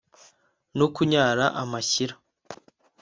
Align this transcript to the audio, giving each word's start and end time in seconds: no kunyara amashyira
no 0.77 0.85
kunyara 0.95 1.45
amashyira 1.61 2.15